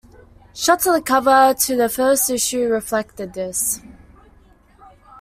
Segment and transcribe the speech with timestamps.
[0.55, 3.81] Shots of the cover to the first issue reflected this.